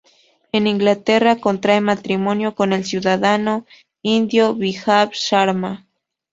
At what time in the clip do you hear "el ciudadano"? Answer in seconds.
2.73-3.67